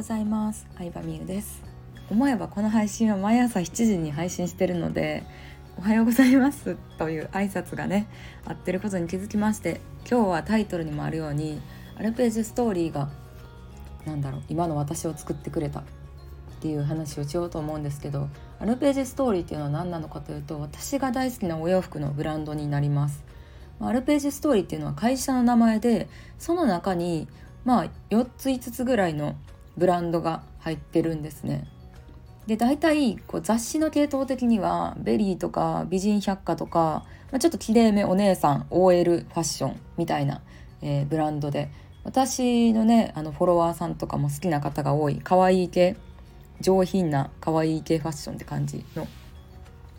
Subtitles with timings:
[0.00, 0.66] ございます。
[0.78, 1.62] 相葉美優です。
[2.10, 5.24] 思えばこの配信は毎朝7時に配信してるので
[5.76, 6.78] おはようございます。
[6.96, 8.08] という挨拶がね
[8.46, 11.60] 合ってることに気づきまして今日はタイトルにもあるように
[11.98, 13.10] アルページストーリーが
[14.06, 15.80] 何だろう今の私を作ってくれた。
[15.80, 15.82] っ
[16.62, 23.22] ていう話をしようと思うんですけどアルページストーリーっていうのは何なのかというと私が大好きなお洋服のブランドになります。
[23.80, 26.08] アルページストーリーっていうのは会社の名前で
[26.38, 27.28] その中に
[27.66, 29.36] まあ4つ5つぐらいの
[29.76, 31.66] ブランドが入ってるんですね。
[32.46, 40.40] で大体こう雑誌の系統的には VERY とか美人百科とか、まあ、ちょっときれいめお姉さん OL ファッションみたいな、
[40.82, 41.70] えー、ブランドで
[42.02, 45.96] 私のねあのフォロワーさんとかも好きな方が多い可愛い系
[46.60, 49.06] 上品な可愛い系ファッションって感じの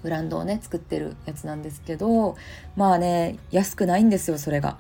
[0.03, 2.35] ブランドをね作ってるやつなんですけど
[2.75, 4.77] まあね安くないんですよそれが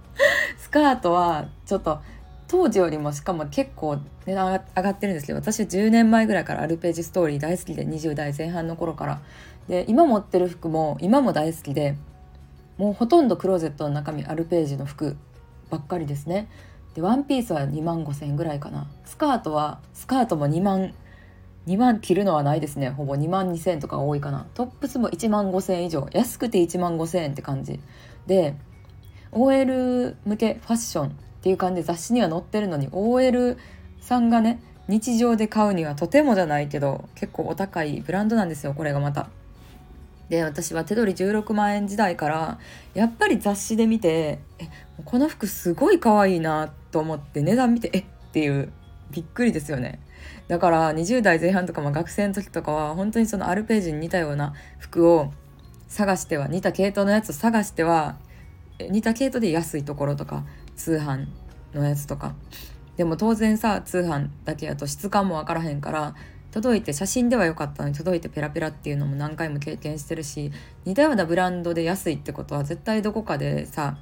[0.58, 2.00] スカートはちょっと
[2.48, 9.20] 当時よりもしかも結構値段上がってるんですけど私10年前ぐらいからアルページストーリー大好きで20代前半の頃から。
[9.68, 11.96] で今持ってる服も今も大好きで
[12.78, 15.16] もうほとんどクローゼットの中身アルページの服
[15.70, 16.48] ばっかりですね。
[16.94, 18.86] でワンピースは2万5千円ぐらいかな。
[19.04, 20.94] スカートはスカートも2万
[21.66, 22.90] 2万切るのはないですね。
[22.90, 24.46] ほぼ2万2千円とか多いかな。
[24.54, 26.06] トップスも1万5千円以上。
[26.12, 27.80] 安くて1万5千円って感じ。
[28.28, 28.54] で
[29.32, 33.56] OL 向けファッションっていう感じで雑誌には載ってるのに OL
[34.00, 39.28] さんがね日常で買うにはとてもじゃないけど結構お高いブランドなんですよこれがまた。
[40.28, 42.58] で私は手取り16万円時代から
[42.94, 44.68] やっぱり雑誌で見てえ
[45.04, 48.72] この服すごい可愛いなと思って値段見てえっていう
[49.12, 50.00] びっくりですよね
[50.48, 55.32] だから20代前半とかも学生の時とかは本当にそのアルページに似たような服を
[55.86, 58.16] 探しては似た系統のやつを探しては
[58.78, 60.44] 似た系統で安いところとか
[60.76, 61.26] 通販
[61.74, 62.34] のやつとか。
[62.96, 66.14] でも当然さ通販だけやと質感も分からへんから
[66.50, 70.50] 届いて写真では良かったのに届いてペラペラっていうのも何回も経験してるし
[70.86, 73.98] 似たようなブランドで安いってことは絶対どこかでさ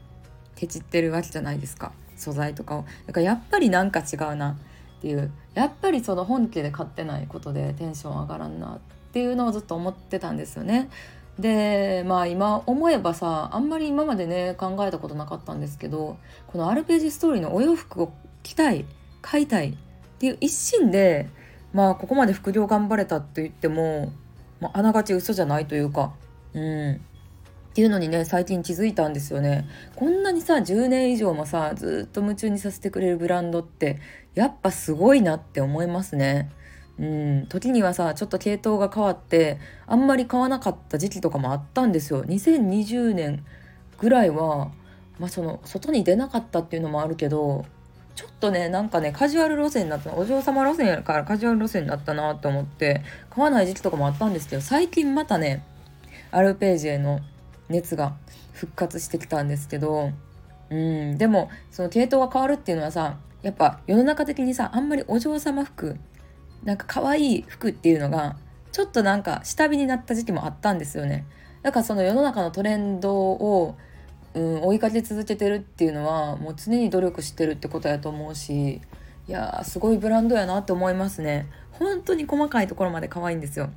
[0.54, 1.92] ケチってるわけじゃないですか。
[2.16, 2.84] 素材とかを。
[3.06, 4.56] だからやっぱりなんか違うな
[4.98, 5.32] っていう。
[5.54, 8.78] やっぱりその本家で買ってないことでテンション上がらんなっ
[9.12, 10.90] ていうのをずっと思ってたんですよね。
[11.38, 18.12] でまあ今思えばさあんまり今までね考えたことなかったんですけどこのアルペジストーリーのお洋服を
[18.42, 18.84] 着たい
[19.20, 19.74] 買いたいっ
[20.18, 21.28] ていう一心で
[21.72, 24.12] まあここまで副業頑張れたと言っても、
[24.60, 26.12] まあ、あながち嘘じゃないというか
[26.52, 26.98] うんっ
[27.74, 33.98] ていうのにね最近気づいたんですよねこんなにさ10年以上もさずっと夢中にさせてくれるブランドって
[34.36, 36.50] やっぱすごいなって思いますね。
[36.98, 42.24] うん、時にはさちょっと系統が変わってあんまり買わなかった時期とかもあったんですよ。
[42.24, 43.44] 2020年
[43.98, 44.70] ぐらいは、
[45.18, 47.64] まあ、その外に出なかったっていうのもあるけど
[48.14, 55.64] ちょっとねなんかねカジュアル路線になったお嬢様路線からカジュアル路線になったなと思って買わない時期とかもあったんですけど最近またね
[56.30, 57.20] アルページへの
[57.68, 58.14] 熱が
[58.52, 60.10] 復活してきたんですけど
[60.70, 61.18] うん。
[61.18, 65.96] でもその系統が変わるっていうのはさやっぱ世の中的にさあんまりお嬢様服
[66.64, 68.36] なんか可愛い服っていうのが
[68.72, 71.26] ちょっとなんか下火になった時期もあったんですよね。
[71.62, 73.76] だからその世の中のトレンドを、
[74.34, 78.80] うん、追いかけ続けてるっていうのはもう常に努力してるってことやと思うし
[79.28, 81.46] いやすごいブランドやなって思いますね。
[81.72, 83.70] 本当に細かいところまで可愛いんですよ。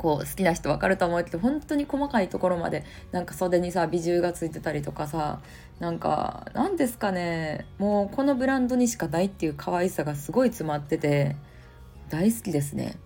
[0.00, 5.40] こう好きな人分かると思うけど本当に細かいところまでなんか袖にさ美獣がついてたりとかさ
[5.78, 11.36] なんか何ですかねもうこのブランドにしかないっていう可愛さがすごい詰まってて
[12.10, 12.96] 大好きですね。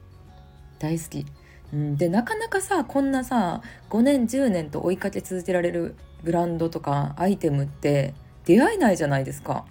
[0.79, 1.25] 大好き、
[1.73, 5.95] うん、でなかなかさこんなさ5年10年と追いかけ続けられる
[6.25, 9.65] ブランドとかアイテムって出会えないじゃないですか。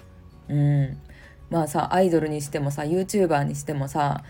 [0.47, 0.97] うん。
[1.49, 4.23] まあさアイドルにしてもさ YouTuber にしてもさ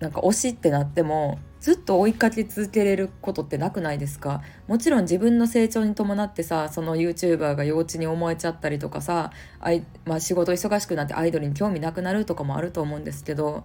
[0.00, 4.42] なんか推しってなってもずっと追いかけ続けれることってなくないですか。
[4.66, 13.62] もちろん自分の成長に伴ってさその YouTuber が幼稚に思えちゃったりとかさあい、まあ、仕事忙しくなってアイドルに興味なくなるとかもあると思うんですけど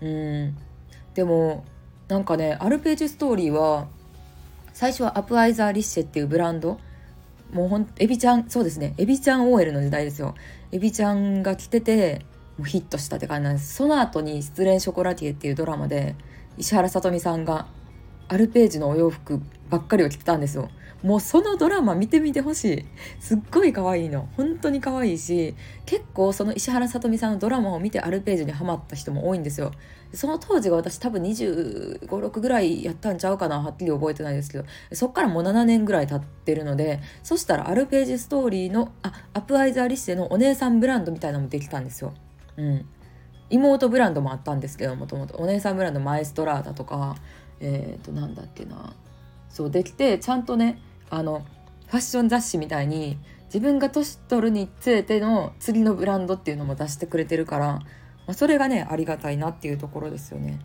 [0.00, 0.56] うん。
[1.14, 1.64] でも
[2.08, 3.88] なんかねアルページストーリーは
[4.72, 6.78] 最初はアプアイザー・リッシェっていうブランド。
[7.52, 8.94] もうほんエビちゃんそうですね。
[8.98, 10.34] エビちゃん OL の時代ですよ。
[10.72, 12.26] エビちゃんが来てて
[12.58, 13.74] もうヒットしたって感じなんです。
[13.74, 16.16] その後に「失恋ショコラティエ」っていうドラマで
[16.58, 17.66] 石原さとみさんが
[18.28, 19.40] アルページのお洋服
[19.70, 20.68] ばっかりを着てたんですよ。
[21.06, 22.84] もうそのドラマ見てみてほしい。
[23.20, 24.28] すっごい可愛いの。
[24.36, 25.54] 本当に可愛いし
[25.84, 29.70] 結構その石原さとみさんのドラマを見てアルページにハマった人も多いんですよ。
[30.12, 34.64] その当時が私多分2 5 6ぐらいやったんちゃうかなはっきり覚えてないですけど。
[34.94, 42.14] そっからもう7年ぐらい経ってるのでそしたらアルページストーリーのあアプアイザーリッシェのお姉さんブランドみたいなのもできたんですよ。
[42.56, 42.84] うん。
[43.48, 47.14] 妹ブランドもあったんですけどもともとお姉さんブランドマエストラーダとか
[47.60, 48.92] えっ、ー、となんだっけな。
[49.48, 51.44] そうできてちゃんとねあの
[51.86, 57.84] ファッション雑誌みたいに自分が年取るにつれての次のブランドっていうのも出してくれてるから、ま
[58.28, 60.58] あ、それがねありがたいなっていうところですよね。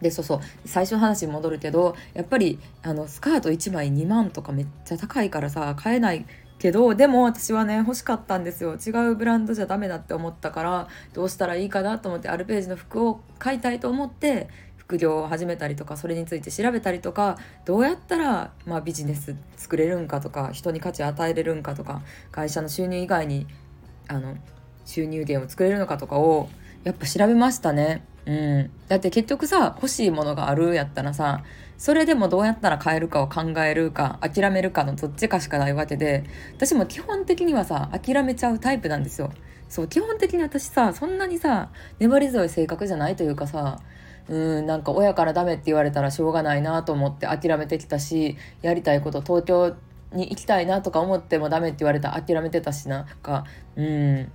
[0.00, 6.26] でそうそう最初の話に戻るけどやっぱりあのスカート1枚2万とかめっちゃ高いからさ買えない
[6.58, 14.48] けどでも私はね欲しかったんですよ違うブランドじゃダメだって思ったからどうしたらいいかなと思ってアルページの服を買いたいと思って
[14.86, 23.46] 副業を始めたりとかそれについて調べたりとかどうやったら、まあ、ビジネス作れるんかとか人に価値与えれるんかとか会社の収入以外に
[24.08, 24.36] あの
[24.84, 26.50] 収入源を作れるのかとかを
[26.84, 28.04] やっぱ調べましたね。
[28.26, 31.44] うん、だって結局さ欲しいものがあるやったらさ
[31.76, 39.30] それでもどうやったら買えるかを考えるか諦めるかのどっちかしかないわけで私も基本的にはさ諦めちゃうタイプなんですよ。
[39.68, 43.80] そう基本的に私さそんなにさ粘り強い性格じゃないというかさ
[44.28, 49.76] うんなんか親からダメって言われたらしょうがないなと思って諦めてきたしやりたいこと東京
[50.12, 53.44] に行きたいなとか思ってもダメって言われたら諦めてたしなんか
[53.76, 54.32] うん。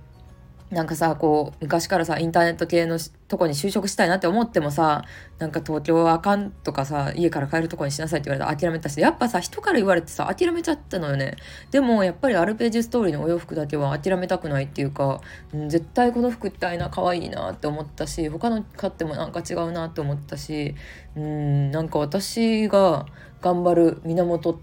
[0.70, 5.04] なんかさこう昔からさインターネット系のとこに就職したいなって思ってもさ
[5.38, 11.36] なんか東京はあかんとかさ家から帰るとこにしなさいって言われた諦めたしやっぱさ人から言われてさ諦めちゃったのよね。
[11.72, 15.20] でもやっぱりアルページストーリーのお洋服だけは諦めたくないっていうか、
[15.52, 20.76] うん、絶対この服着たいな可愛いなって思ったし他の買ってもなんか違うなって思ったし
[21.16, 23.06] うんなんか私が
[23.40, 24.60] 頑張る源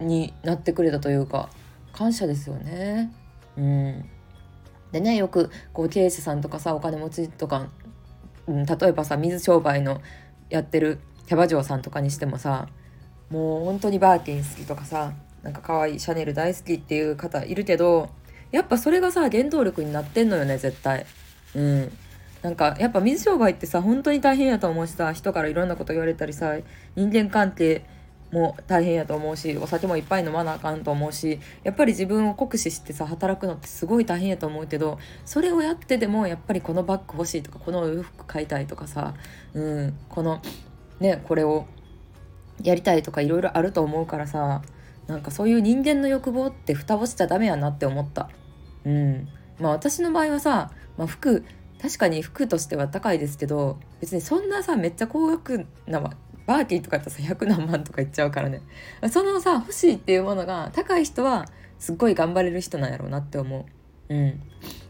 [0.00, 1.50] になってくれたというか
[1.92, 3.12] 感謝ですよね。
[3.56, 4.10] うん。
[4.92, 7.68] でねよくこう経営者さんとかさお金持ちとか、
[8.46, 10.00] うん、例えばさ水商売の
[10.48, 12.68] やってるキャバ嬢さんとかにしてもさ
[13.30, 15.12] もう本当にバーキン好きとかさ
[15.42, 18.10] なんか可愛いシャネル大好きっていう方いるけど
[18.52, 21.06] やっぱそれがさ原動力になってんのよね絶対。
[21.54, 21.92] うん
[22.42, 26.54] なんかやっぱ水商売ってさ本当に大変やと思うしさ人からいろんなこと言われたりさ
[26.94, 27.84] 人間関係
[28.32, 39.14] も大変やと思うしお酒もいっぱい飲まなあかんと思うしやっぱり自分を酷使してさ働くのってすごい大変やと思うけどそれをやってでもやっぱりこのバッグ欲しいとかこの洋服買いたいとかさ、
[39.54, 40.42] うん、この
[41.00, 41.66] ねこれを
[42.62, 44.62] やりたいとかいろいろあると思うからさ
[45.06, 48.28] なんかそういう人間の欲望って蓋をしちゃダメやなって思った。
[48.84, 49.28] うん、
[49.60, 51.44] まあ私の場合はさ、まあ、服
[51.80, 56.00] 確かに服としては高いですけど別にそんなさめっちゃ高額な
[56.46, 58.62] バーティーとかってさ100何万とかいっちゃうからね。
[59.10, 61.46] そのさ欲しいっていうものが高い人は
[61.78, 63.66] すっごい頑張れる人なんやろうなって思
[64.08, 64.14] う。
[64.14, 64.40] うん。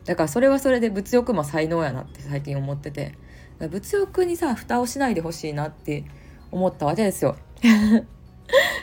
[0.04, 3.14] だからそれはそれで物欲も才能やなって最近思ってて。
[3.58, 6.04] 物欲にさ蓋をしないでほしいなって
[6.50, 7.36] 思ったわけですよ。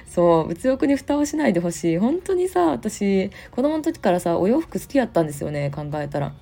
[0.07, 0.47] そう。
[0.47, 1.97] 物欲に蓋をしないでほしい。
[1.97, 6.33] 本当にさ私子供の時からさお洋服好きやったんですよね考えたら。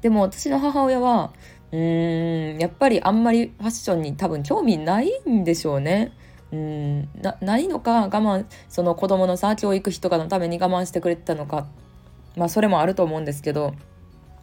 [0.00, 1.32] でも私の母親は
[1.72, 6.12] うんやっぱりあんまりファッションに多分興味ないんでしょうね。
[6.52, 7.08] うん
[7.40, 11.66] ないのか我慢その子供のさ教育費とかのために我慢してくれてたのか
[12.36, 13.74] まあそれもあると思うんですけど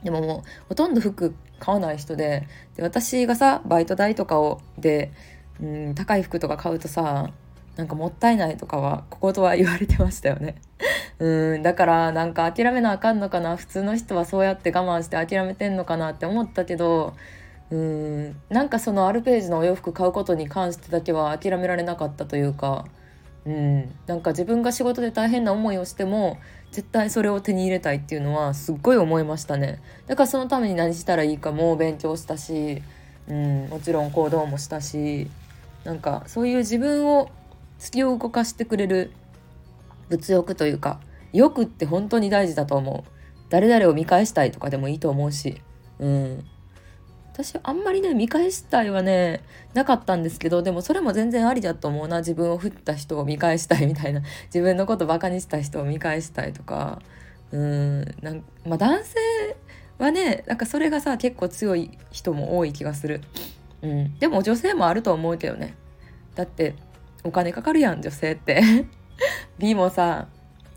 [0.04, 5.14] でももうほとんど服買わない人でで私がさバイト代とかをで
[5.62, 7.32] うん高い服とか買うとさ
[7.78, 10.56] なんかもったいないとかはこことは言われてましたよね。
[11.20, 13.56] うんだからなんか諦めなあかんのかな。
[13.56, 17.14] 普通の人はそうやって我慢して諦めてんのかなって思ったけど
[17.72, 22.86] うんなんかそのアルページのお洋服買うことに関してだけは諦められなかったというか
[23.46, 26.40] うんなんか自分が仕事で大変な思いをしても
[26.72, 29.80] 絶対それを手に入れたいっていうのはすっごい思いましたね。
[30.08, 32.82] だからそのために何したらいいかも勉強したし、
[33.28, 35.30] うん、もちろん行動もしたし
[35.84, 37.30] なんかそういう自分を
[37.80, 39.12] 突き動かしてくれる
[40.10, 41.00] 物欲というか
[41.34, 43.12] 欲って本当に大事だと思う。
[43.50, 45.62] 誰々を見返したいとかでもいいと思うし。
[46.00, 46.46] うん。
[47.34, 52.20] 私あんまりね見返したいはねなかったんですけどでもそれも全然ありだと思うな。
[52.20, 54.22] 自分を振った人を見返したいみたいな。
[54.46, 57.02] 自分のことバカにした人を見返したいとか。
[57.52, 58.16] うん。
[58.22, 59.20] なんまあ男性
[59.98, 63.22] はねなんかそれがさ結構強い人も多い気がする、
[63.82, 65.76] うん、でも女性もあると思うけどね。
[66.36, 66.76] だって
[67.24, 68.62] お金かかるやん女性って。
[69.60, 70.28] 美もさ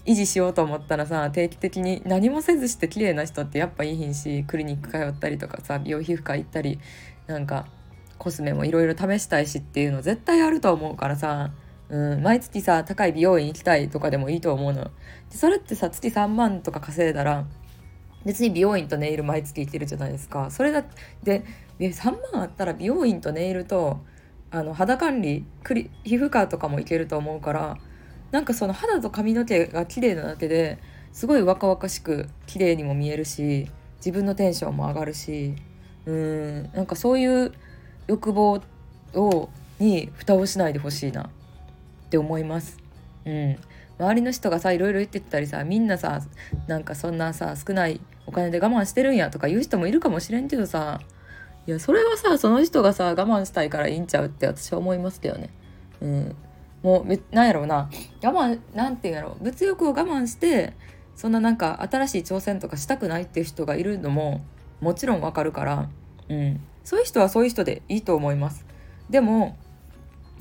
[0.06, 6.78] 維持しようと思ったらさ定期的に何もせずして綺麗な人ってやっぱいいひんしクリニック通ったりとかさ美容皮膚科行ったり
[7.26, 7.66] なんか
[8.18, 11.50] コスメもいろいろ試したいしっていうの絶対あると思うからさ、
[11.88, 14.84] うん、毎月さ高い美容院行きたいとかでもいいと思うの。
[14.84, 14.90] で
[15.36, 17.44] それってさ月3万とか稼いだら
[18.25, 20.50] 別に美容院とネイル毎月行けるじゃないですか。
[20.50, 20.84] それだ
[21.25, 21.44] で
[21.78, 24.00] 3万あったら美容院とネイルと
[24.50, 27.78] あの肌管理クリ皮膚科とかも行けると思うから
[28.30, 30.78] なんかその肌と髪の毛が綺麗なだけで
[31.12, 33.68] すごい若々しく綺麗にも見えるし
[33.99, 35.54] 自分のテンションも上がるし
[36.04, 37.52] うんなんかそういう
[38.06, 38.61] 欲望
[39.14, 41.28] をに蓋をしないでほしいなっ
[42.09, 42.78] て思います。
[43.25, 43.59] うん、
[43.99, 46.21] 周りの人がさいろいろ言ってたりさみんなさ
[46.66, 51.00] なんかそんなさ少ないお金で我慢してるんやとか言う人もいるかもしれんけどさ
[51.66, 55.50] いやそれはさその人がさ我慢したいからいいんちゃうって私は思いますけどね。
[56.00, 56.37] うん、
[56.86, 57.90] もうなんやろうな。
[58.22, 59.36] 我慢なんて言うんやろ。
[59.40, 60.72] 物欲を我慢して
[61.16, 64.44] そんななんか新しい挑戦とかしたくないっていう人がいるのも
[64.80, 65.88] もちろんわかるから、
[66.28, 68.64] うん、そういう人はそういう人でいいと思います。
[69.10, 69.56] でも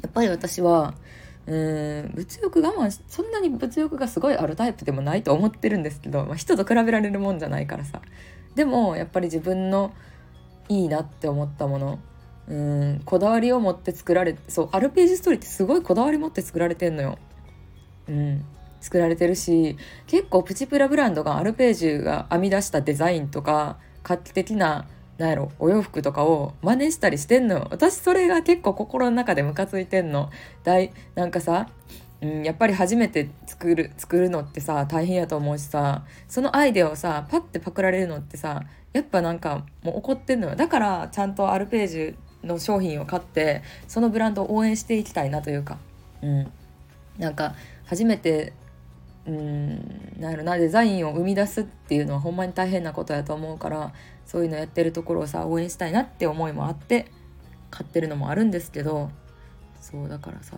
[0.03, 0.93] やっぱり私は
[1.47, 8.03] うん物欲我慢そんなに物欲がすごいあるタイプでもないと思ってるんですけど、まあ、人と比べられるもんじゃないからさ。
[8.53, 9.93] でもやっぱり自分の
[10.69, 11.99] いいなって思ったもの
[12.47, 17.17] うんこだわりを持って作られそうアルページストーリーってすごいこだわり持って作られてんのよ。
[18.07, 18.45] うん
[18.81, 24.85] 作られてるし結構プチプラブランドがアルページュが編み出したデザインとか画期的な
[25.17, 30.29] なんやろお洋服とかを真似したりしてんの私それが結構心の中でムカついてんの。
[30.63, 31.69] だいなんかさ、
[32.21, 40.55] うん、やっぱり初めて作る作るのってさ大変やと思うしさそのアイデアをさパッてパクられるのってさやっぱなんかもう怒ってんのよ。
[40.55, 45.77] だからちゃんとアルページの商品を買ってそのブランドを応援していきたいなというか、
[46.21, 46.51] うん、
[47.17, 48.53] なんか初めて
[49.27, 53.93] うんなんやろなデザインを生み出すっていうのはほんまに大変なことやと思うから
[54.25, 57.11] そういうのやってるところをさ応援したいなって思いもあって
[57.71, 59.09] 買ってるのもあるんですけど
[59.81, 60.55] そうだからさ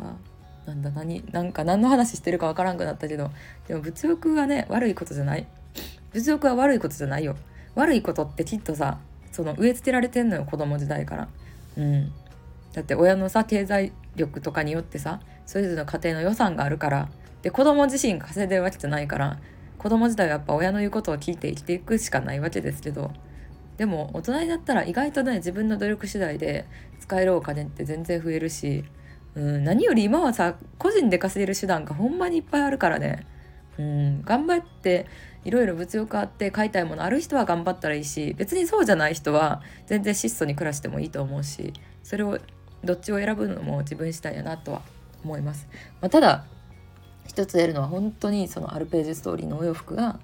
[0.65, 3.31] なんだ何なんか何の話してるかわからんくなったけど
[3.67, 5.47] でも物欲はね悪いことじゃない。
[6.13, 7.35] 物欲は悪いことじゃないよ。
[7.75, 8.97] 悪いことってきっとさ
[9.31, 11.27] その植え付けられてんのよ子供時代から。
[11.77, 12.11] うん。
[12.73, 17.09] だって親のさ経済力とかによってさそれぞれの家庭の予算があるから
[17.41, 19.39] で子供自身稼いでるわけじゃないから
[19.79, 23.11] 子供時代はやっぱ親の言うことを聞いて生きていくしかないわけですけど
[23.77, 26.65] でも大人になったら意外とね自分の努力次第で
[26.99, 28.83] 使えるお金って全然増えるし、
[29.35, 33.25] うん、何より今はさ個人で稼げる手段がほんまにいっぱいあるからね、
[33.77, 35.05] うん、頑張って
[35.47, 41.71] いろいろ物欲あって買いたいものある人は頑張ったらいいし別にそうじゃない人は全然質素に暮らしてもいいと思うし
[42.03, 42.37] それを
[42.83, 44.81] どっちを選ぶのも自分次第やなとは
[45.23, 45.69] 思います。
[46.01, 46.43] まあ、ただ
[47.27, 50.19] 一つ得るのは本当にそのアルページストーリーのお洋服が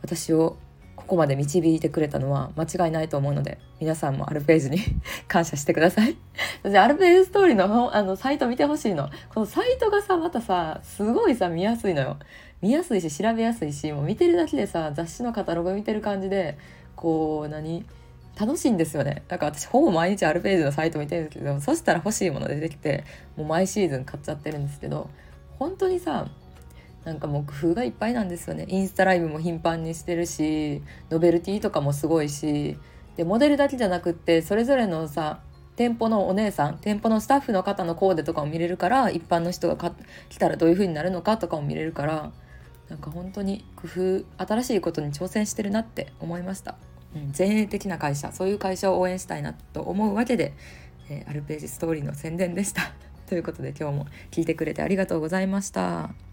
[0.00, 0.56] 私を
[0.96, 4.78] ここまで導いてくれたのは間違いないと思うので皆さんもアルページに
[5.28, 6.16] 感謝してください。
[6.64, 9.08] アルページストーリーのあのサイト見てほしいの。
[9.34, 12.16] このサイトがさまたさすごいさ見やすいのよ。
[12.60, 16.56] 見やすいし調べやすいしもう見てるだけでさ雑誌のカタログ見てる感じで
[16.94, 17.84] こう何？
[18.38, 19.24] 楽しいんですよね。
[19.28, 23.04] だから私ほぼ毎日アルページのサイト見てるんですけどそしたら欲しいもの出てきて
[23.36, 25.10] もう毎シーズン買っちゃってるんですけど
[25.58, 26.28] 本当にさ
[27.04, 28.66] なんかもう工夫がいっぱいなんですよね。
[28.68, 32.78] インスタライブも頻繁にしてるしノベルティとかもすごいし。
[33.16, 35.40] でモデルだけじゃなくってそれぞれのさ
[35.76, 39.92] 店舗のお姉さん店舗のスタッフの方のコーデとかも見れるから一般の人が
[40.28, 42.32] 来たらどういう風になるのかとかも見れるから
[42.88, 43.88] なんか本当に工
[44.36, 46.76] 夫新しいことに挑戦してるなって思いました、
[47.14, 50.52] うん、前衛的な会社そういう会社を応援したいなと思うわけで、
[51.08, 52.92] えー、アルページストーリーの宣伝でした。
[53.26, 56.31] ということで今日も聞いてくれてありがとうございました。